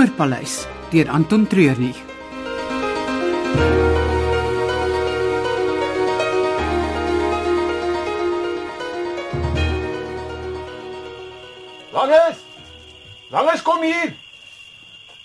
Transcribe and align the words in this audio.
Spoorpaleis 0.00 0.64
deur 0.90 1.10
Anton 1.10 1.46
Treurnig. 1.46 1.96
Langes! 11.92 12.40
Langes 13.28 13.62
kom 13.62 13.82
hier. 13.82 14.14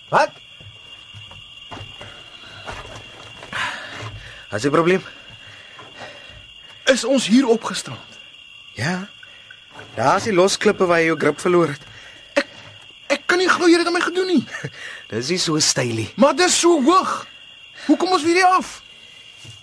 Wat? 0.10 0.32
Wat 4.50 4.60
is 4.60 4.62
die 4.62 4.70
probleem? 4.70 5.02
Is 6.84 7.08
ons 7.08 7.28
hier 7.32 7.48
opgestrand? 7.48 8.20
Ja. 8.76 9.08
Daar's 9.96 10.28
die 10.28 10.36
losklippe 10.36 10.84
waar 10.84 11.00
jy 11.00 11.14
jou 11.14 11.20
grip 11.24 11.40
verloor 11.40 11.78
het. 11.78 11.92
Ek 13.16 13.22
kan 13.30 13.38
nie 13.38 13.50
glo 13.50 13.68
jy 13.70 13.78
het 13.78 13.86
dit 13.86 13.90
aan 13.90 13.98
my 13.98 14.04
gedoen 14.04 14.30
nie. 14.34 14.44
Dis 15.10 15.30
nie 15.30 15.38
so 15.38 15.60
stylie. 15.60 16.10
Maar 16.16 16.36
dis 16.36 16.60
so 16.60 16.82
hoog. 16.84 17.26
Hoe 17.86 17.98
kom 17.98 18.12
ons 18.12 18.24
weer 18.24 18.34
hier 18.42 18.46
af? 18.58 18.82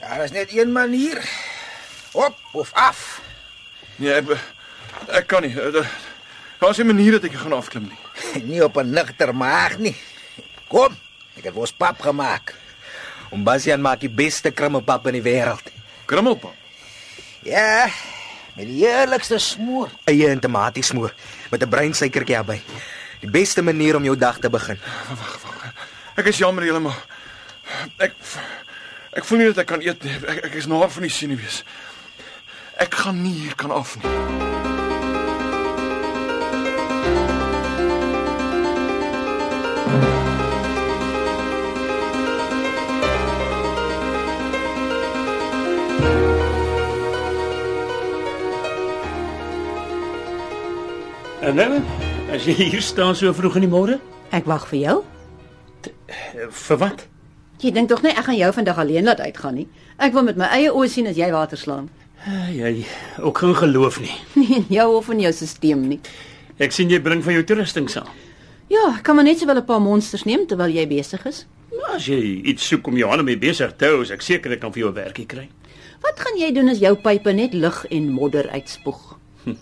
Daar 0.00 0.24
is 0.24 0.30
net 0.30 0.52
een 0.56 0.72
manier. 0.72 1.18
Op 2.12 2.36
of 2.52 2.72
af. 2.72 3.20
Nee, 3.96 4.12
ek, 4.12 4.36
ek 5.08 5.26
kan 5.26 5.42
nie. 5.42 5.54
Eh, 5.60 5.86
Daar's 6.62 6.78
'n 6.78 6.86
manier 6.86 7.12
dat 7.12 7.24
ek 7.24 7.34
gaan 7.34 7.52
afklim 7.52 7.90
nie. 7.90 8.42
nie 8.54 8.64
op 8.64 8.76
'n 8.76 8.90
nigter 8.90 9.34
maag 9.34 9.78
nie. 9.78 9.96
Kom, 10.68 10.94
ek 11.36 11.44
het 11.44 11.54
ons 11.54 11.72
pap 11.72 12.00
gemaak. 12.00 12.54
Om 13.30 13.44
Bastian 13.44 13.80
maak 13.80 14.00
die 14.00 14.08
beste 14.10 14.50
krummelpap 14.50 15.06
in 15.06 15.12
die 15.12 15.22
wêreld. 15.22 15.72
Krummelpap. 16.04 16.54
Ja, 17.42 17.88
met 18.54 18.66
die 18.66 18.84
heerlikste 18.86 19.38
smoor. 19.38 19.90
Eie 20.04 20.28
en 20.28 20.40
tomatiesmoor 20.40 21.14
met 21.50 21.62
'n 21.62 21.68
breinsuikertjie 21.68 22.34
daarbey. 22.34 22.62
Die 23.22 23.30
beste 23.30 23.62
manier 23.62 23.96
om 23.96 24.04
jou 24.04 24.16
dag 24.18 24.38
te 24.42 24.50
begin. 24.50 24.78
Ek 26.18 26.26
is 26.26 26.40
jammer 26.42 26.66
julle 26.66 26.82
maar 26.82 26.98
ek 28.02 28.16
ek 29.14 29.24
voel 29.28 29.38
nie 29.38 29.46
dat 29.52 29.62
ek 29.62 29.70
kan 29.70 29.84
eet 29.84 30.02
nie. 30.02 30.16
Ek, 30.26 30.42
ek 30.50 30.58
is 30.58 30.66
naar 30.66 30.90
van 30.90 31.06
die 31.06 31.12
senuwees. 31.12 31.62
Ek 32.82 32.98
gaan 33.04 33.22
nie 33.22 33.36
hier 33.44 33.54
kan 33.54 33.70
af 33.70 33.94
nie. 34.02 34.10
En 51.42 51.54
nou, 51.58 51.82
as 52.32 52.44
jy 52.48 52.54
hier 52.72 52.82
staan 52.84 53.14
so 53.18 53.32
vroeg 53.36 53.56
in 53.60 53.66
die 53.66 53.72
môre, 53.72 53.98
Ek 54.32 54.46
wag 54.48 54.64
vir 54.70 54.78
jou. 54.80 55.02
eh, 56.08 56.46
vir 56.50 56.76
wat? 56.80 57.06
Jy 57.60 57.70
dink 57.70 57.88
tog 57.90 58.02
nie 58.02 58.10
ek 58.16 58.24
gaan 58.24 58.36
jou 58.38 58.52
vandag 58.52 58.78
alleen 58.78 59.04
laat 59.04 59.20
uitgaan 59.20 59.54
nie. 59.54 59.66
Ek 59.98 60.12
wil 60.14 60.22
met 60.24 60.36
my 60.40 60.46
eie 60.56 60.70
oë 60.72 60.88
sien 60.88 61.06
as 61.06 61.16
jy 61.16 61.28
water 61.30 61.58
slaan. 61.58 61.90
Uh, 62.26 62.48
jy 62.54 62.84
ook 63.20 63.38
geen 63.38 63.54
geloof 63.54 64.00
nie. 64.00 64.14
Nie 64.40 64.56
in 64.56 64.66
jou 64.70 64.96
of 64.96 65.08
in 65.10 65.20
jou 65.20 65.32
stelsel 65.32 65.78
nie. 65.78 66.00
Ek 66.62 66.72
sien 66.72 66.88
jy 66.90 67.00
bring 67.02 67.22
van 67.22 67.34
jou 67.34 67.42
toerusting 67.44 67.88
saam. 67.90 68.06
Ja, 68.70 68.94
ek 68.96 69.02
kan 69.04 69.16
maar 69.18 69.24
net 69.26 69.38
sowel 69.42 69.56
'n 69.58 69.64
paar 69.66 69.80
monsters 69.80 70.24
neem 70.24 70.46
terwyl 70.46 70.70
jy 70.70 70.86
besig 70.86 71.26
is. 71.26 71.46
Maar 71.76 71.96
as 71.96 72.06
jy 72.06 72.40
iets 72.46 72.62
soek 72.68 72.86
om 72.86 72.96
jou 72.96 73.08
hande 73.10 73.24
mee 73.24 73.36
besig 73.36 73.74
te 73.76 73.84
hou, 73.86 74.02
is 74.02 74.10
ek 74.10 74.22
seker 74.22 74.52
ek 74.52 74.60
kan 74.60 74.72
vir 74.72 74.80
jou 74.86 74.90
'n 74.90 74.94
werkie 74.94 75.26
kry. 75.26 75.48
Wat 76.02 76.18
gaan 76.20 76.38
jy 76.38 76.52
doen 76.52 76.68
as 76.68 76.78
jou 76.78 76.94
pype 76.96 77.32
net 77.34 77.54
lug 77.54 77.84
en 77.90 78.08
modder 78.12 78.48
uitspoeg? 78.50 79.18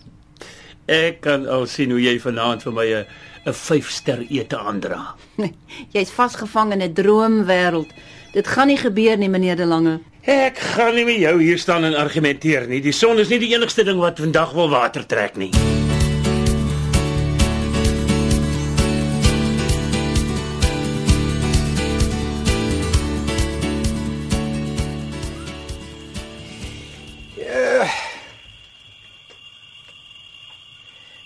Ek 0.90 1.20
kan 1.22 1.46
al 1.46 1.68
sien 1.70 1.92
hoe 1.94 2.00
jy 2.02 2.16
vanaand 2.18 2.64
vir 2.66 2.72
my 2.74 2.86
'n 2.90 3.04
'n 3.46 3.54
5-ster 3.54 4.26
ete 4.28 4.58
aandra. 4.58 5.14
Jy's 5.94 6.10
vasgevang 6.10 6.72
in 6.72 6.82
'n 6.82 6.94
droomwêreld. 6.94 7.90
Dit 8.32 8.46
gaan 8.46 8.66
nie 8.66 8.76
gebeur 8.76 9.16
nie, 9.16 9.28
meneer 9.28 9.56
De 9.56 9.66
Lange. 9.66 10.00
Ek 10.22 10.58
gaan 10.58 10.94
nie 10.94 11.04
met 11.04 11.16
jou 11.16 11.40
hier 11.40 11.58
staan 11.58 11.84
en 11.84 11.94
argumenteer 11.94 12.66
nie. 12.66 12.80
Die 12.80 12.92
son 12.92 13.18
is 13.18 13.28
nie 13.28 13.38
die 13.38 13.54
enigste 13.54 13.84
ding 13.84 13.98
wat 13.98 14.18
vandag 14.18 14.52
wil 14.52 14.68
water 14.68 15.06
trek 15.06 15.36
nie. 15.36 15.79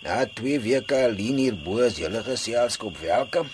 Na 0.04 0.26
twee 0.28 0.60
weke 0.60 0.98
alleen 1.06 1.38
hier 1.40 1.54
bo 1.56 1.80
is 1.80 1.96
julle 1.96 2.20
geselskap 2.26 2.98
welkom. 3.00 3.48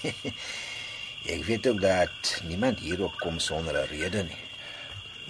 Ek 1.34 1.42
weet 1.44 1.66
ook 1.68 1.82
dat 1.82 2.30
niemand 2.48 2.80
hierop 2.80 3.18
kom 3.20 3.36
sonder 3.38 3.76
'n 3.76 3.90
rede 3.92 4.22
nie. 4.24 4.40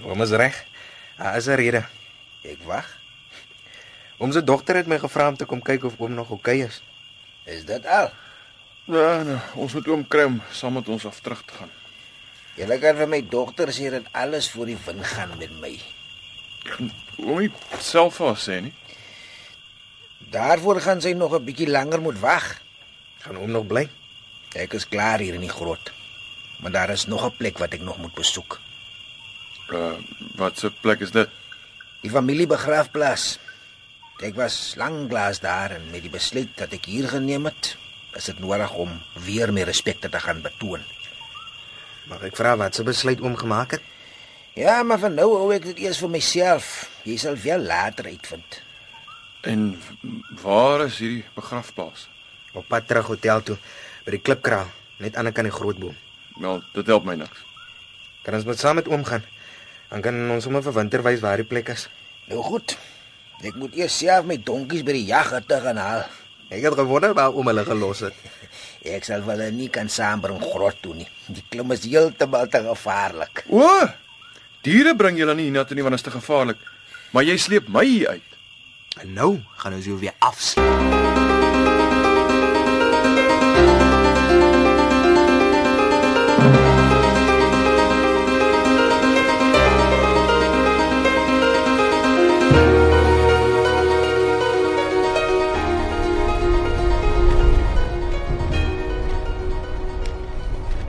Oom 0.06 0.22
is 0.22 0.30
reg. 0.30 0.54
Daar 1.19 1.36
is 1.36 1.50
'n 1.50 1.58
rede. 1.58 1.82
Ek 2.46 2.62
wag. 2.62 2.86
Oom 4.19 4.32
se 4.32 4.44
dogter 4.44 4.76
het 4.76 4.86
my 4.86 4.98
gevra 4.98 5.28
om 5.28 5.36
te 5.36 5.44
kom 5.44 5.62
kyk 5.62 5.84
of 5.84 5.98
oom 5.98 6.14
nog 6.14 6.30
oukei 6.30 6.62
is. 6.62 6.82
Is 7.44 7.64
dit 7.64 7.86
al? 7.86 8.10
Ja, 8.84 9.22
nou, 9.22 9.38
ons 9.54 9.72
moet 9.72 9.88
oom 9.88 10.08
kry 10.08 10.24
om 10.30 10.42
saam 10.52 10.72
met 10.72 10.88
ons 10.88 11.06
af 11.06 11.20
terug 11.20 11.42
te 11.44 11.54
gaan. 11.54 11.70
Julle 12.54 12.78
kan 12.78 12.96
vir 12.96 13.08
my 13.08 13.20
dogter 13.28 13.72
sê 13.74 13.90
dat 13.90 14.06
alles 14.12 14.50
voor 14.50 14.66
die 14.66 14.78
wind 14.86 15.06
gaan 15.06 15.34
met 15.38 15.60
my. 15.60 15.74
Oom 17.19 17.38
nie 17.40 17.50
self 17.80 18.14
vir 18.14 18.26
ons 18.26 18.48
sê 18.48 18.60
nie. 18.60 18.74
Daarvoor 20.30 20.80
gaan 20.80 21.00
sy 21.00 21.12
nog 21.12 21.34
'n 21.34 21.44
bietjie 21.44 21.70
langer 21.70 22.00
moet 22.00 22.18
wag. 22.18 22.60
Gaan 23.18 23.38
oom 23.38 23.50
nog 23.50 23.66
bly? 23.66 23.88
Ek 24.54 24.72
is 24.72 24.88
klaar 24.88 25.18
hier 25.18 25.34
in 25.34 25.41
die 25.41 25.56
grot. 25.58 25.92
Maar 26.60 26.70
daar 26.70 26.91
is 26.91 27.06
nog 27.06 27.24
'n 27.24 27.36
plek 27.36 27.58
wat 27.58 27.72
ek 27.72 27.80
nog 27.80 27.98
moet 27.98 28.14
besoek. 28.14 28.60
Uh 29.72 29.98
wat 30.34 30.58
se 30.58 30.70
plek 30.70 31.00
is 31.00 31.10
dit? 31.10 31.28
Die 32.00 32.10
familiebegrafplaas. 32.10 33.38
Ek 34.20 34.34
was 34.34 34.74
lanklaas 34.76 35.40
daar 35.40 35.70
en 35.70 35.90
met 35.90 36.02
die 36.02 36.10
besluit 36.10 36.56
dat 36.56 36.72
ek 36.72 36.84
hier 36.84 37.08
geneem 37.08 37.44
het, 37.44 37.76
is 38.12 38.24
dit 38.24 38.38
nodig 38.38 38.72
om 38.74 39.02
weer 39.12 39.52
meer 39.52 39.64
respek 39.64 40.00
te 40.00 40.20
gaan 40.20 40.42
betoon. 40.42 40.80
Mag 42.04 42.22
ek 42.22 42.36
vra 42.36 42.56
wat 42.56 42.74
se 42.74 42.82
besluit 42.82 43.20
oom 43.20 43.36
gemaak 43.36 43.70
het? 43.70 43.82
Ja, 44.54 44.82
maar 44.82 44.98
vir 44.98 45.10
nou 45.10 45.36
hou 45.36 45.54
ek 45.54 45.62
dit 45.62 45.78
eers 45.78 45.98
vir 45.98 46.10
myself. 46.10 46.90
Jy 47.02 47.16
sal 47.16 47.36
wel 47.36 47.58
later 47.58 48.04
uitvind. 48.04 48.62
En 49.40 49.82
waar 50.42 50.84
is 50.84 50.98
hierdie 50.98 51.24
begrafplaas? 51.34 52.08
Op 52.52 52.66
pad 52.68 52.86
terug 52.86 53.06
hotel 53.06 53.42
toe 53.42 53.56
by 54.04 54.16
die 54.16 54.22
klipkraal, 54.24 54.68
net 55.00 55.16
aan 55.16 55.28
die 55.30 55.32
kant 55.32 55.48
die 55.48 55.54
groot 55.54 55.78
boom. 55.80 55.96
Wel, 56.40 56.62
dit 56.74 56.86
help 56.92 57.06
my 57.08 57.16
niks. 57.20 57.44
Kan 58.24 58.36
ons 58.36 58.44
met 58.48 58.60
saam 58.60 58.76
met 58.80 58.88
oom 58.88 59.04
gaan? 59.04 59.24
Dan 59.90 60.02
kan 60.04 60.18
ons 60.30 60.44
sommer 60.44 60.62
vir 60.62 60.76
winter 60.76 61.02
wys 61.04 61.22
waar 61.24 61.40
die 61.40 61.48
plek 61.48 61.72
is. 61.72 61.86
Nou 62.28 62.42
goed. 62.44 62.76
Ek 63.40 63.56
moet 63.56 63.76
eers 63.78 63.96
self 63.96 64.26
my 64.28 64.36
donkies 64.36 64.84
by 64.84 64.94
die 64.98 65.06
jaghutte 65.08 65.60
gaan 65.64 65.80
haal. 65.80 66.04
Ek 66.50 66.64
het 66.66 66.76
gewonder 66.76 67.14
waar 67.16 67.32
oom 67.32 67.48
hulle 67.48 67.64
gelos 67.64 68.02
het. 68.04 68.16
Ek 68.96 69.06
sal 69.06 69.24
wel 69.24 69.46
nie 69.54 69.70
kan 69.72 69.88
saambring 69.88 70.40
grot 70.42 70.80
toe 70.84 70.96
nie. 70.98 71.08
Die 71.30 71.44
klim 71.48 71.72
is 71.72 71.86
heeltemal 71.86 72.50
te 72.52 72.60
gevaarlik. 72.66 73.44
O! 73.48 73.64
Diere 74.66 74.92
bring 74.98 75.16
julle 75.16 75.36
nie 75.38 75.48
hiernatoe 75.48 75.78
nie 75.78 75.86
want 75.86 75.96
dit 75.96 76.02
is 76.02 76.08
te 76.10 76.12
gevaarlik. 76.18 76.60
Maar 77.14 77.24
jy 77.24 77.36
sleep 77.40 77.70
my 77.72 77.84
hier 77.86 78.16
uit. 78.18 78.36
En 78.98 79.12
nou 79.12 79.38
gaan 79.56 79.74
ons 79.74 79.84
jou 79.84 79.98
weer 79.98 80.14
afsluit. 80.18 80.66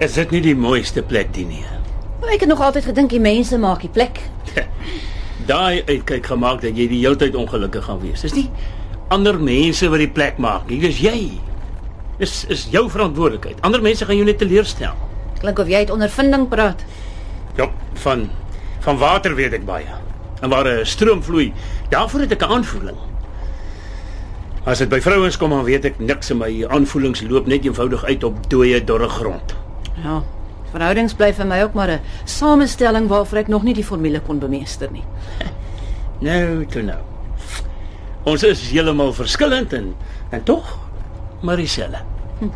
Is 0.01 0.13
dit 0.13 0.31
nie 0.31 0.41
die 0.41 0.55
mooiste 0.57 1.03
plek 1.05 1.29
die 1.35 1.45
nie? 1.45 1.61
Ek 2.31 2.39
het 2.41 2.49
nog 2.49 2.61
altyd 2.65 2.87
gedink 2.89 3.11
die 3.13 3.21
mense 3.21 3.57
maak 3.61 3.83
die 3.85 3.91
plek. 3.93 4.17
Daai 5.51 5.83
uitkyk 5.83 6.31
gemaak 6.31 6.61
dat 6.63 6.77
jy 6.77 6.87
die 6.87 7.01
hele 7.03 7.19
tyd 7.19 7.35
ongelukkig 7.35 7.83
gaan 7.83 7.99
wees. 8.03 8.23
Dis 8.23 8.37
nie 8.37 8.47
ander 9.11 9.37
mense 9.43 9.89
wat 9.91 9.99
die 10.01 10.11
plek 10.11 10.39
maak 10.41 10.69
nie, 10.71 10.79
dis 10.81 11.01
jy. 11.03 11.17
Dis 12.21 12.43
is 12.53 12.67
jou 12.71 12.85
verantwoordelikheid. 12.91 13.59
Ander 13.65 13.83
mense 13.83 14.05
gaan 14.07 14.19
jou 14.19 14.27
net 14.27 14.39
teleurstel. 14.39 14.95
Klink 15.41 15.59
of 15.59 15.71
jy 15.71 15.83
uit 15.83 15.93
ondervinding 15.93 16.47
praat. 16.51 16.85
Ja, 17.57 17.67
van 18.05 18.29
van 18.81 18.97
water 18.97 19.35
weet 19.37 19.53
ek 19.53 19.65
baie. 19.65 19.99
En 20.41 20.49
waar 20.49 20.65
'n 20.65 20.85
stroom 20.85 21.21
vloei, 21.21 21.53
daarvoor 21.89 22.21
het 22.21 22.31
ek 22.31 22.41
'n 22.41 22.53
aanvoeling. 22.57 22.97
As 24.65 24.77
dit 24.77 24.89
by 24.89 25.01
vrouens 25.01 25.37
kom, 25.37 25.49
dan 25.49 25.63
weet 25.63 25.85
ek 25.85 25.99
niks 25.99 26.29
en 26.29 26.37
my 26.37 26.65
aanvoelings 26.69 27.21
loop 27.21 27.47
net 27.47 27.65
eenvoudig 27.65 28.03
uit 28.05 28.23
op 28.23 28.49
dooie 28.49 28.83
dorre 28.83 29.09
grond. 29.09 29.55
Ja. 30.03 30.23
Verhoudings 30.71 31.13
bly 31.13 31.33
vir 31.33 31.47
my 31.47 31.61
ook 31.63 31.73
maar 31.73 31.89
'n 31.89 32.01
samestelling 32.25 33.07
waarvoor 33.07 33.37
ek 33.37 33.47
nog 33.47 33.63
nie 33.63 33.73
die 33.73 33.83
formule 33.83 34.19
kon 34.19 34.39
bemeester 34.39 34.91
nie. 34.91 35.03
Nou, 36.21 36.65
toe 36.65 36.81
nou. 36.81 36.99
Ons 38.23 38.43
is 38.43 38.69
heeltemal 38.69 39.13
verskillend 39.13 39.73
en 39.73 39.95
en 40.29 40.43
tog 40.43 40.77
maar 41.41 41.57
dieselfde. 41.57 41.97
Hm. 42.39 42.49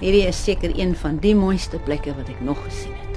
Hierdie 0.00 0.26
is 0.26 0.44
seker 0.44 0.72
een 0.74 0.96
van 0.96 1.16
die 1.22 1.34
mooiste 1.34 1.78
plekke 1.78 2.14
wat 2.14 2.28
ek 2.28 2.40
nog 2.40 2.58
gesien 2.64 2.92
het. 2.92 3.07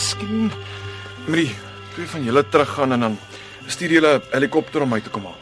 Miskien 0.00 0.46
met 1.28 1.42
die 1.42 1.50
twee 1.92 2.06
van 2.08 2.22
julle 2.24 2.40
teruggaan 2.48 2.94
en 2.96 3.02
dan 3.04 3.16
stuur 3.68 3.90
julle 3.92 4.12
'n 4.16 4.22
helikopter 4.32 4.80
om 4.80 4.88
my 4.88 5.00
te 5.00 5.10
kom 5.10 5.24
haal. 5.28 5.36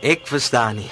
Ek 0.00 0.24
verstaan 0.24 0.76
nie. 0.76 0.90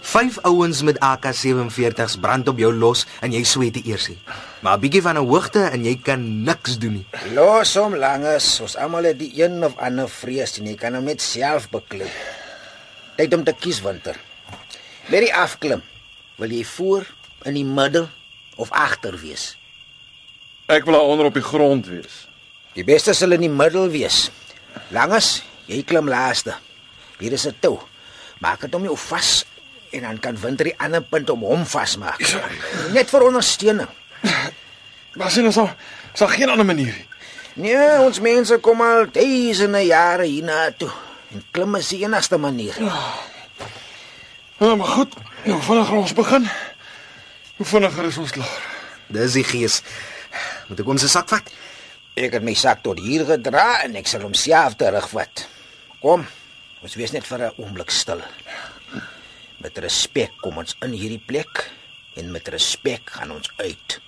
Vyf 0.00 0.38
ouens 0.48 0.80
met 0.82 0.96
AK47s 0.96 2.16
brand 2.20 2.48
op 2.48 2.58
jou 2.58 2.72
los 2.72 3.04
en 3.20 3.32
jy 3.32 3.44
sweet 3.44 3.74
die 3.74 3.84
eersie. 3.92 4.18
Maar 4.62 4.76
'n 4.76 4.80
bietjie 4.80 5.02
van 5.02 5.18
'n 5.18 5.26
hoogte 5.28 5.68
en 5.68 5.84
jy 5.84 6.00
kan 6.02 6.42
niks 6.44 6.78
doen 6.78 6.92
nie. 6.92 7.06
Los 7.34 7.74
hom 7.74 7.94
langes, 7.94 8.60
ons 8.60 8.76
almal 8.76 9.04
het 9.04 9.18
die 9.18 9.32
een 9.42 9.64
of 9.64 9.76
ander 9.76 10.08
vrees 10.08 10.58
en 10.58 10.66
jy 10.66 10.74
kan 10.74 10.94
hom 10.94 11.04
net 11.04 11.20
self 11.20 11.68
beklei. 11.68 12.10
Tyd 13.16 13.34
om 13.34 13.44
te 13.44 13.52
kies 13.52 13.82
winter. 13.82 14.16
Met 15.08 15.20
die 15.20 15.34
afklim, 15.34 15.82
wil 16.36 16.50
jy 16.50 16.64
voor, 16.64 17.06
in 17.44 17.54
die 17.54 17.64
middel 17.64 18.08
of 18.56 18.70
agter 18.70 19.20
wees? 19.20 19.56
Ek 20.66 20.84
wil 20.84 20.94
daar 20.94 21.02
onder 21.02 21.26
op 21.26 21.34
die 21.34 21.42
grond 21.42 21.86
wees. 21.86 22.29
Die 22.74 22.84
beste 22.86 23.14
sal 23.14 23.34
in 23.34 23.44
die 23.46 23.52
middel 23.52 23.90
wees. 23.90 24.28
Langes, 24.94 25.40
jy 25.66 25.82
klim 25.86 26.08
laaste. 26.10 26.54
Hier 27.18 27.32
is 27.32 27.46
'n 27.46 27.56
tou. 27.60 27.80
Maak 28.40 28.60
dit 28.60 28.74
om 28.74 28.84
jou 28.84 28.96
vas 28.96 29.44
en 29.92 30.00
dan 30.00 30.18
kan 30.18 30.40
winter 30.40 30.64
die 30.64 30.78
ander 30.78 31.02
punt 31.02 31.30
om 31.30 31.42
hom 31.42 31.66
vasmaak. 31.66 32.20
Net 32.92 33.10
vir 33.10 33.22
ondersteuning. 33.22 33.88
Maar 35.14 35.30
sien 35.30 35.46
ons 35.46 35.56
al, 35.56 35.70
sal 36.14 36.28
geen 36.28 36.48
ander 36.48 36.66
manier 36.66 36.94
nie. 36.94 37.08
Nee, 37.54 37.98
ons 38.00 38.20
mense 38.20 38.58
kom 38.58 38.80
al 38.80 39.10
duisende 39.10 39.82
jare 39.84 40.24
hiernatoe. 40.24 40.90
En 41.34 41.42
klim 41.50 41.74
is 41.74 41.88
die 41.88 42.04
enigste 42.04 42.38
manier. 42.38 42.76
Ja, 44.58 44.74
maar 44.76 44.86
goed. 44.86 45.14
Nou, 45.44 45.56
hoe 45.56 45.62
vinniger 45.62 45.96
ons 45.96 46.12
begin, 46.12 46.48
hoe 47.56 47.66
vinniger 47.66 48.04
is 48.04 48.18
ons 48.18 48.30
klaar. 48.30 48.62
Dis 49.08 49.32
die 49.32 49.44
gees. 49.44 49.80
Moet 50.68 50.80
ek 50.80 50.90
ons 50.94 51.06
sak 51.10 51.28
vat? 51.32 51.52
Ek 52.20 52.34
het 52.36 52.44
my 52.44 52.52
sak 52.52 52.82
tot 52.84 52.98
hier 53.00 53.22
gedra 53.24 53.78
en 53.86 53.94
ek 53.96 54.08
sal 54.10 54.26
hom 54.26 54.34
self 54.36 54.74
terugvat. 54.76 55.46
Kom, 56.02 56.26
ons 56.84 56.96
wees 57.00 57.14
net 57.16 57.24
vir 57.24 57.46
'n 57.46 57.54
oomblik 57.62 57.90
stil. 57.90 58.20
Met 59.64 59.78
respek 59.78 60.32
kom 60.42 60.58
ons 60.58 60.76
in 60.84 60.92
hierdie 60.92 61.24
plek 61.30 61.70
en 62.16 62.32
met 62.32 62.48
respek 62.48 63.10
gaan 63.16 63.30
ons 63.30 63.48
uit. 63.56 64.00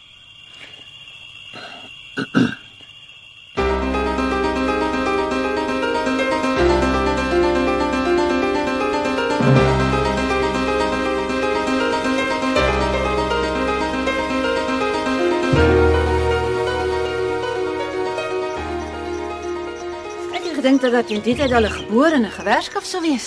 Gedink 20.83 20.99
dat 20.99 21.11
jy 21.13 21.17
in 21.21 21.23
die 21.23 21.35
tyd 21.39 21.53
al 21.55 21.63
'n 21.63 21.71
gebore 21.71 22.15
en 22.19 22.25
'n 22.27 22.31
gewerskap 22.31 22.83
sou 22.83 23.01
wees. 23.03 23.27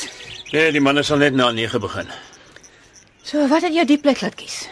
Nee, 0.51 0.71
die 0.71 0.81
manne 0.81 1.03
sal 1.03 1.17
net 1.17 1.33
na 1.33 1.51
9 1.51 1.79
begin. 1.79 2.07
So, 3.23 3.47
wat 3.47 3.61
het 3.61 3.73
jou 3.73 3.85
die 3.85 3.97
plek 3.97 4.21
laat 4.21 4.35
kies? 4.35 4.67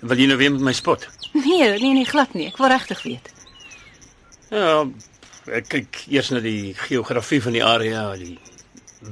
Wil 0.00 0.16
jy 0.16 0.26
nou 0.26 0.38
weer 0.38 0.52
met 0.52 0.60
my 0.60 0.72
spot? 0.72 1.06
Nee, 1.32 1.78
nee, 1.78 1.92
nee, 1.92 2.04
glad 2.04 2.32
nie. 2.34 2.46
Ek 2.46 2.56
wil 2.56 2.68
regtig 2.68 3.02
weet. 3.02 3.28
Ja, 4.50 4.88
ek 5.46 5.68
kyk 5.68 6.04
eers 6.08 6.30
na 6.30 6.40
die 6.40 6.74
geografie 6.74 7.42
van 7.42 7.52
die 7.52 7.64
area, 7.64 8.16
die 8.16 8.38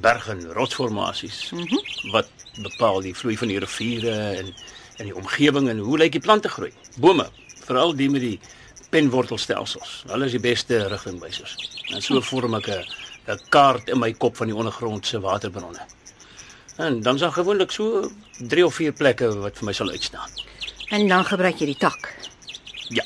berge 0.00 0.30
en 0.30 0.52
rotsformasies. 0.52 1.50
Mm 1.50 1.68
-hmm. 1.68 2.10
Wat 2.12 2.30
bepaal 2.62 3.00
die 3.00 3.14
vloei 3.14 3.36
van 3.36 3.48
die 3.48 3.58
riviere 3.58 4.36
en 4.40 4.54
en 4.96 5.04
die 5.04 5.16
omgewing 5.16 5.68
en 5.68 5.78
hoe 5.78 5.98
lyk 5.98 6.12
die 6.12 6.20
plante 6.20 6.48
groei? 6.48 6.72
Bome, 6.96 7.28
veral 7.66 7.94
die 7.94 8.10
met 8.10 8.20
die 8.20 8.40
penwortelstelsels. 8.94 10.04
Hulle 10.10 10.28
is 10.28 10.34
die 10.36 10.42
beste 10.42 10.78
rigtingwysers. 10.92 11.56
En 11.94 12.02
so 12.02 12.20
vorm 12.22 12.54
ek 12.60 12.68
'n 13.26 13.38
kaart 13.50 13.88
in 13.88 13.98
my 13.98 14.12
kop 14.12 14.36
van 14.36 14.46
die 14.50 14.56
ondergrondse 14.56 15.20
waterbronne. 15.20 15.80
En 16.76 17.00
dan 17.02 17.14
is 17.14 17.20
daar 17.20 17.32
gewoonlik 17.32 17.70
so 17.70 18.10
3 18.38 18.66
of 18.66 18.74
4 18.74 18.92
plekke 18.92 19.28
wat 19.40 19.56
vir 19.58 19.64
my 19.64 19.72
sal 19.72 19.90
uitstaan. 19.90 20.28
En 20.90 21.08
dan 21.08 21.24
gebruik 21.24 21.58
jy 21.58 21.66
die 21.66 21.78
tak. 21.78 22.14
Ja, 22.88 23.04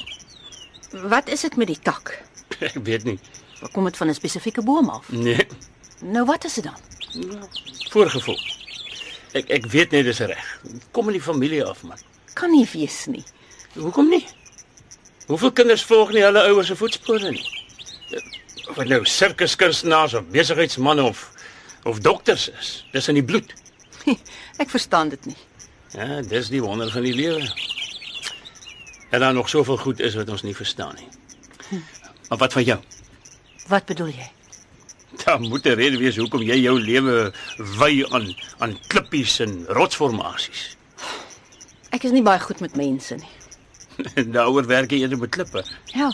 Wat 1.08 1.28
is 1.28 1.40
dit 1.40 1.56
met 1.56 1.66
die 1.66 1.78
tak? 1.82 2.22
ek 2.60 2.78
weet 2.84 3.04
nie. 3.04 3.18
Kom 3.72 3.84
dit 3.84 3.96
van 3.96 4.08
'n 4.08 4.14
spesifieke 4.14 4.62
boom 4.62 4.88
af? 4.90 5.08
Nee, 5.12 5.46
Nou 6.00 6.24
wat 6.26 6.44
is 6.44 6.54
dit 6.54 6.64
dan? 6.64 6.76
voorgevoel. 7.90 8.38
Ek 9.32 9.48
ek 9.50 9.66
weet 9.66 9.90
net 9.90 10.04
dis 10.04 10.18
reg. 10.18 10.60
Kom 10.92 11.06
in 11.08 11.12
die 11.12 11.22
familie 11.22 11.64
af 11.64 11.82
man. 11.82 11.98
Kan 12.34 12.50
nie 12.50 12.66
wees 12.72 13.06
nie. 13.06 13.24
Hoekom 13.74 14.08
nie? 14.08 14.26
Hoeveel 15.28 15.52
kinders 15.52 15.84
volg 15.84 16.12
nie 16.16 16.22
hulle 16.24 16.42
ouers 16.48 16.70
se 16.70 16.76
voetspore 16.76 17.30
nie? 17.30 17.42
Of 18.72 18.78
nou 18.88 19.02
sirkuskunstenaars 19.04 20.14
of 20.16 20.30
besigheidsmense 20.32 21.04
of 21.04 21.26
of 21.88 22.00
dokters 22.04 22.48
is, 22.48 22.70
dis 22.92 23.08
in 23.08 23.16
die 23.20 23.24
bloed. 23.24 23.52
Ek 24.62 24.72
verstaan 24.72 25.12
dit 25.12 25.28
nie. 25.28 25.36
Ja, 25.92 26.20
dis 26.24 26.48
die 26.52 26.62
wonder 26.64 26.90
van 26.92 27.04
die 27.04 27.14
lewe. 27.16 27.44
En 29.12 29.20
dan 29.20 29.36
nog 29.36 29.48
soveel 29.48 29.76
goed 29.76 30.00
is 30.00 30.16
wat 30.16 30.28
ons 30.32 30.44
nie 30.44 30.56
verstaan 30.56 30.96
nie. 30.96 31.80
Maar 32.28 32.38
wat 32.44 32.52
van 32.52 32.64
jou? 32.64 32.78
Wat 33.68 33.84
bedoel 33.88 34.12
jy? 34.16 34.30
Daar 35.24 35.40
moet 35.40 35.64
'n 35.64 35.76
rede 35.76 35.98
wees 36.00 36.16
hoekom 36.16 36.42
jy 36.42 36.56
jou 36.60 36.80
lewe 36.80 37.32
wy 37.56 38.04
aan 38.10 38.34
aan 38.58 38.78
klippies 38.88 39.40
en 39.40 39.64
rotsformasies. 39.68 40.76
Ek 41.90 42.04
is 42.04 42.12
nie 42.12 42.22
baie 42.22 42.40
goed 42.40 42.60
met 42.60 42.76
mense 42.76 43.14
nie. 43.14 43.32
En 44.14 44.32
daaroor 44.36 44.66
werk 44.66 44.90
jy 44.90 45.02
eerder 45.02 45.18
met 45.18 45.30
klippe. 45.34 45.64
Ja. 45.94 46.12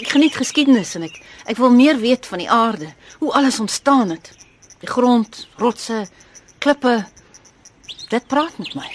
Ek 0.00 0.12
geniet 0.14 0.36
geskiedenis 0.38 0.94
en 0.94 1.08
ek 1.08 1.20
ek 1.50 1.58
wil 1.58 1.72
meer 1.74 1.98
weet 1.98 2.28
van 2.30 2.38
die 2.38 2.50
aarde, 2.50 2.92
hoe 3.18 3.32
alles 3.32 3.58
ontstaan 3.60 4.12
het. 4.14 4.30
Die 4.80 4.88
grond, 4.88 5.48
rotse, 5.58 6.06
klippe. 6.58 7.00
Dit 8.08 8.26
praat 8.30 8.58
met 8.58 8.74
my. 8.78 8.88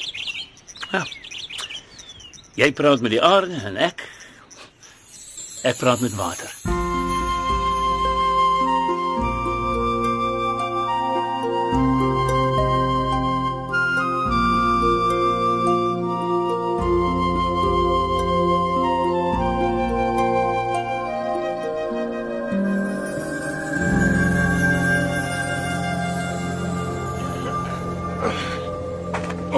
Jy 2.55 2.71
praat 2.71 3.03
met 3.03 3.11
die 3.11 3.21
aarde 3.21 3.59
en 3.67 3.75
ek 3.75 4.07
ek 5.65 5.77
praat 5.81 5.99
met 5.99 6.15
water. 6.15 6.74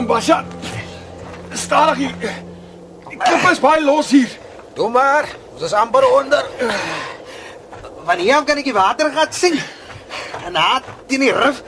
Ombasha. 0.08 0.46
Stadig 1.54 1.98
hier. 1.98 2.36
Die 3.10 3.18
klip 3.20 3.50
is 3.50 3.60
baie 3.60 3.82
los 3.84 4.14
hier. 4.16 4.32
Doe 4.78 4.88
maar, 4.88 5.28
ons 5.52 5.66
is 5.68 5.74
amper 5.76 6.08
onder. 6.08 6.48
Wanneer 8.08 8.46
kan 8.48 8.62
ek 8.62 8.70
die 8.70 8.76
water 8.78 9.12
gat 9.12 9.36
sien? 9.36 9.60
En 10.46 10.56
na 10.56 10.80
teen 11.12 11.26
die 11.26 11.34
rif 11.36 11.60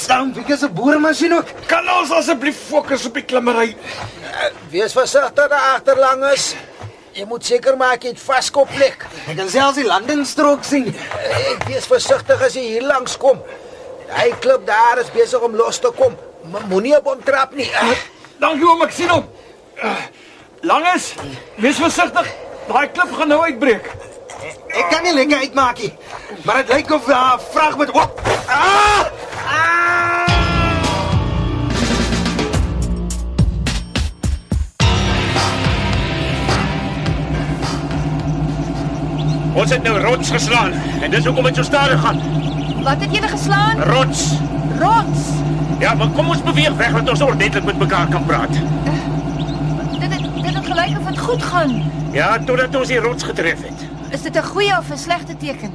staan 0.00 0.32
Wieke 0.32 0.56
se 0.56 0.72
boermasjien 0.72 1.36
ook. 1.36 1.52
Kan 1.68 1.92
ons 1.98 2.16
asseblief 2.16 2.64
fokus 2.70 3.04
op 3.10 3.20
die 3.20 3.26
klimmery? 3.28 3.74
Wees 4.72 4.96
versigtig 4.96 5.52
daar 5.52 5.74
agter 5.74 6.00
langes. 6.00 6.54
Jy 7.12 7.28
moet 7.28 7.44
seker 7.44 7.76
maak 7.76 8.08
jy 8.08 8.16
het 8.16 8.28
vaskop 8.32 8.72
plek. 8.72 9.04
Ek 9.28 9.36
kan 9.36 9.52
selfs 9.52 9.76
die 9.82 9.90
landingsstrook 9.92 10.64
sien. 10.64 10.88
Ek 11.52 11.68
wees 11.68 11.92
versigtig 11.92 12.48
as 12.48 12.56
jy 12.56 12.64
hier 12.78 12.88
langs 12.88 13.20
kom. 13.20 13.44
Hy 14.08 14.30
klip 14.40 14.64
daar 14.72 15.04
is 15.04 15.12
besig 15.12 15.44
om 15.44 15.60
los 15.60 15.84
te 15.84 15.92
kom. 16.00 16.16
Maar 16.50 16.66
moenie 16.68 16.96
op 16.98 17.04
hom 17.04 17.22
trap 17.24 17.54
nie. 17.56 17.70
Dankie 18.42 18.66
oom, 18.68 18.82
ek 18.84 18.92
sien 18.92 19.08
hom. 19.08 19.24
Uh, 19.80 19.94
Langes, 20.64 21.12
wees 21.60 21.80
versigtig. 21.80 22.28
Daai 22.68 22.88
klip 22.92 23.12
gaan 23.16 23.28
nou 23.32 23.40
uitbreek. 23.44 23.88
Ek 24.74 24.90
kan 24.90 25.04
nie 25.06 25.14
lekker 25.16 25.44
uitmaak 25.44 25.80
nie. 25.80 25.92
Maar 26.44 26.62
dit 26.62 26.74
lyk 26.74 26.92
of 26.92 27.08
'n 27.08 27.12
uh, 27.12 27.38
vrag 27.52 27.76
met 27.78 27.90
op. 27.90 28.20
Ah! 28.48 29.04
Ah! 29.48 29.94
Ons 39.54 39.70
het 39.70 39.82
nou 39.82 39.98
rots 40.02 40.30
geslaan 40.30 40.72
en 41.02 41.10
dis 41.10 41.24
hoekom 41.24 41.44
dit 41.44 41.56
so 41.56 41.62
stadig 41.62 42.00
gaan. 42.00 42.20
Wat 42.82 43.00
het 43.00 43.14
julle 43.14 43.28
geslaan? 43.28 43.82
Rots. 43.82 44.32
Rots. 44.80 45.53
Ja, 45.78 45.94
maar 45.94 46.08
kom 46.08 46.28
ons 46.28 46.42
beweeg 46.42 46.76
weg 46.76 46.92
dat 46.92 47.08
ons 47.08 47.20
ordentlik 47.20 47.64
met 47.64 47.78
mekaar 47.78 48.08
kan 48.08 48.24
praat. 48.24 48.52
Dit 50.00 50.12
het 50.12 50.22
dit 50.34 50.54
het 50.54 50.66
gelyk 50.66 50.98
of 50.98 51.06
dit 51.06 51.18
goed 51.18 51.42
gaan. 51.42 51.82
Ja, 52.12 52.38
totdat 52.38 52.74
ons 52.74 52.88
die 52.88 52.98
rots 52.98 53.22
getref 53.22 53.62
het. 53.62 53.86
Is 54.10 54.22
dit 54.22 54.36
'n 54.36 54.42
goeie 54.42 54.78
of 54.78 54.90
'n 54.90 54.96
slegte 54.96 55.36
teken? 55.36 55.72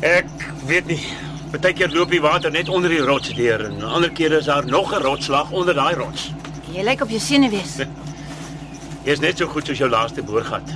Ek 0.00 0.28
weet 0.66 0.86
nie. 0.86 1.06
Partykeer 1.50 1.92
loop 1.92 2.10
die 2.10 2.20
water 2.20 2.50
net 2.50 2.68
onder 2.68 2.90
die 2.90 3.00
rots 3.00 3.34
deur 3.34 3.64
en 3.64 3.82
ander 3.82 4.10
kere 4.10 4.38
is 4.38 4.44
daar 4.44 4.66
nog 4.66 4.92
'n 4.92 5.02
rotslag 5.02 5.50
onder 5.50 5.74
daai 5.74 5.94
rots. 5.94 6.32
Jy 6.72 6.82
lyk 6.82 7.02
op 7.02 7.08
jou 7.08 7.20
senuwees. 7.20 7.76
Jy's 9.02 9.20
net 9.20 9.38
so 9.38 9.46
goed 9.46 9.66
soos 9.66 9.78
jou 9.78 9.90
laaste 9.90 10.22
boorgat. 10.22 10.70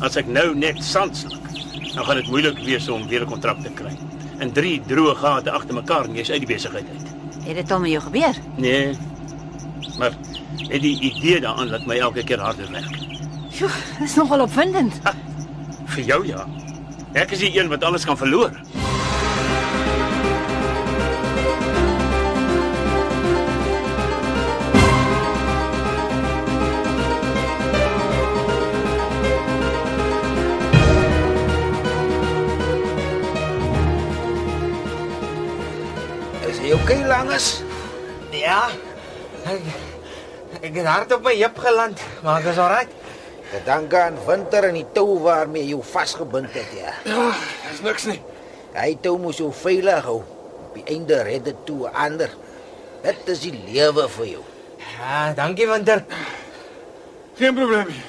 As 0.00 0.16
ek 0.16 0.26
nou 0.26 0.54
net 0.54 0.84
sand 0.84 1.16
sluk, 1.16 1.48
dan 1.94 2.04
gaan 2.04 2.16
dit 2.16 2.28
moeilik 2.28 2.58
wees 2.58 2.88
om 2.88 3.08
weer 3.08 3.22
'n 3.22 3.26
kontrak 3.26 3.62
te 3.62 3.70
kry. 3.70 3.96
En 4.38 4.52
drie 4.52 4.82
droë 4.86 5.14
gate 5.14 5.50
agter 5.50 5.74
mekaar 5.74 6.04
en 6.04 6.14
jy's 6.14 6.30
uit 6.30 6.46
die 6.46 6.54
besigheid 6.54 6.84
uit. 6.96 7.17
Het 7.48 7.56
dit 7.56 7.70
al 7.70 7.80
met 7.80 7.90
jou 7.90 8.02
gebeur? 8.02 8.34
Nee. 8.56 8.96
Maar 9.98 10.12
net 10.68 10.80
die 10.80 11.00
idee 11.00 11.40
daaraan 11.40 11.68
laat 11.68 11.86
my 11.86 11.96
elke 11.96 12.24
keer 12.24 12.40
harder 12.44 12.68
werk. 12.70 12.98
Sjoe, 13.50 13.70
dis 13.98 14.14
nogal 14.20 14.44
opwindend. 14.44 14.98
Ha, 15.06 15.14
vir 15.94 16.04
jou 16.04 16.18
ja. 16.28 16.44
Ek 17.16 17.32
is 17.32 17.40
die 17.40 17.48
een 17.56 17.70
wat 17.72 17.86
alles 17.88 18.04
kan 18.04 18.18
verloor. 18.20 18.52
Is 36.88 36.94
okay 36.94 37.08
langes? 37.08 37.46
Ja. 38.32 38.62
Ek, 39.44 39.64
ek 40.56 40.70
het 40.72 40.86
hard 40.88 41.10
op 41.12 41.26
my 41.26 41.34
heup 41.36 41.58
geland, 41.60 42.00
maar 42.24 42.38
ek 42.40 42.46
is 42.48 42.60
alright. 42.64 42.94
Dit 43.50 43.66
dank 43.66 43.92
aan 43.92 44.16
winter 44.24 44.64
en 44.70 44.78
die 44.78 44.86
tou 44.96 45.18
waarmee 45.20 45.66
jy 45.68 45.82
vasgebind 45.84 46.48
het, 46.56 46.70
ja. 46.72 46.94
Ja, 47.04 47.26
dis 47.66 47.82
niks 47.84 48.06
nie. 48.08 48.16
Hy 48.72 48.94
tou 49.04 49.18
moes 49.20 49.36
jou 49.36 49.50
veilig 49.52 50.08
hou. 50.08 50.22
Op 50.70 50.78
die 50.78 50.86
einde 50.94 51.20
red 51.28 51.44
dit 51.50 51.60
toe 51.68 51.92
ander. 51.92 52.32
Dit 53.04 53.28
is 53.36 53.44
die 53.44 53.52
lewe 53.68 54.08
vir 54.16 54.30
jou. 54.30 54.46
Ja, 54.94 55.20
dankie 55.36 55.68
Winter. 55.68 56.06
Geen 57.36 57.52
probleem 57.52 57.92
nie. 57.92 58.00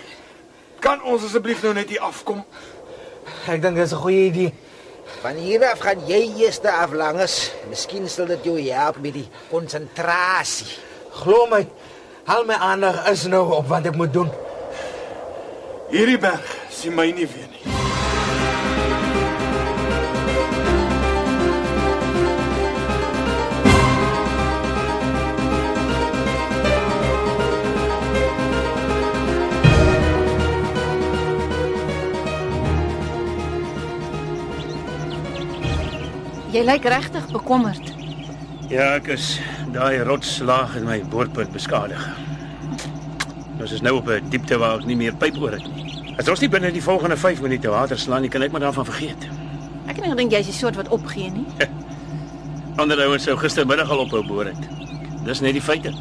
Kan 0.80 1.04
ons 1.04 1.28
asseblief 1.28 1.68
nou 1.68 1.76
net 1.76 1.92
hier 1.92 2.08
afkom? 2.08 2.46
Ek 3.44 3.60
dink 3.60 3.76
dit 3.76 3.84
is 3.84 3.92
'n 3.92 4.04
goeie 4.08 4.32
idee. 4.32 4.56
Van 5.22 5.36
hier 5.36 5.66
af 5.68 5.82
gaan 5.84 6.06
jy 6.08 6.22
eers 6.40 6.62
af 6.64 6.94
langes. 6.94 7.52
Miskien 7.70 8.08
sal 8.10 8.30
dit 8.30 8.46
jou 8.48 8.60
help 8.70 9.02
met 9.04 9.14
die 9.14 9.28
konsentrasie. 9.50 10.70
Glo 11.22 11.48
my. 11.52 11.66
Al 12.30 12.46
my 12.46 12.54
aandag 12.54 13.04
is 13.10 13.26
nou 13.28 13.48
op 13.58 13.68
wat 13.68 13.90
ek 13.90 13.98
moet 13.98 14.14
doen. 14.14 14.32
Hierdie 15.90 16.22
berg 16.22 16.56
sien 16.70 16.94
my 16.96 17.10
nie 17.12 17.28
weer 17.28 17.50
nie. 17.50 17.79
Jy 36.60 36.66
lyk 36.68 36.84
regtig 36.92 37.28
bekommerd. 37.32 37.86
Ja, 38.68 38.90
ek 38.98 39.06
is 39.14 39.38
daai 39.72 40.02
rotslaag 40.04 40.74
in 40.76 40.84
my 40.84 40.98
boorpunt 41.08 41.54
beskadig. 41.56 42.02
Ons 43.64 43.72
is 43.78 43.80
nou 43.86 43.94
op 44.02 44.10
'n 44.12 44.28
diepte 44.28 44.58
waar 44.60 44.80
ek 44.80 44.86
nie 44.86 44.98
meer 45.00 45.16
pyp 45.16 45.38
oor 45.40 45.56
het 45.56 45.64
nie. 45.64 46.12
As 46.18 46.28
ons 46.28 46.42
nie 46.42 46.50
binne 46.50 46.72
die 46.72 46.84
volgende 46.84 47.16
5 47.16 47.40
minute 47.42 47.70
water 47.70 47.98
slaan 47.98 48.22
nie, 48.22 48.30
kan 48.30 48.42
ek 48.42 48.52
maar 48.52 48.60
daarvan 48.60 48.86
vergeet. 48.86 49.24
Ek 49.88 49.96
het 49.96 50.04
nie 50.04 50.12
gedink 50.12 50.32
jy's 50.32 50.46
die 50.46 50.54
soort 50.54 50.76
wat 50.76 50.90
opgee 50.90 51.32
nie. 51.32 51.46
Ander 52.76 53.00
ouens 53.08 53.24
sou 53.24 53.38
gistermiddag 53.38 53.90
al 53.90 54.00
ophou 54.00 54.28
boor 54.28 54.46
het. 54.46 54.68
Dis 55.24 55.40
net 55.40 55.54
die 55.54 55.62
feite. 55.62 55.94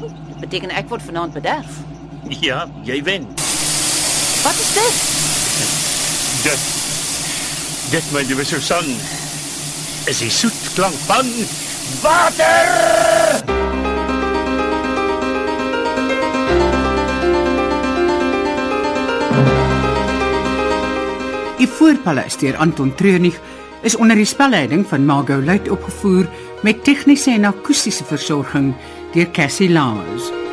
Dit 0.00 0.40
beteken 0.40 0.70
ek 0.70 0.88
word 0.88 1.02
vanaand 1.02 1.32
bederf. 1.32 1.76
Ja, 2.40 2.68
jy 2.82 3.02
wen. 3.02 3.26
Wat 4.44 4.54
is 4.54 4.72
dit? 4.72 4.94
Dit 6.42 6.84
Dit 7.90 8.12
my 8.12 8.22
liewe 8.22 8.44
Susan 8.44 8.88
is 10.04 10.18
die 10.20 10.30
soet 10.30 10.56
klank 10.74 10.96
van 11.08 11.28
water. 12.02 13.42
Die 21.56 21.68
voorpaleis 21.70 22.36
deur 22.36 22.56
Anton 22.60 22.92
Treurnig 22.98 23.40
is 23.82 23.96
onder 23.96 24.16
die 24.20 24.28
spelleiding 24.28 24.84
van 24.88 25.06
Margot 25.08 25.44
Luit 25.44 25.70
opgevoer 25.72 26.28
met 26.62 26.84
tegniese 26.84 27.32
en 27.32 27.48
akoestiese 27.48 28.04
versorging 28.04 28.74
deur 29.16 29.30
Cassie 29.32 29.70
Lawrence. 29.72 30.43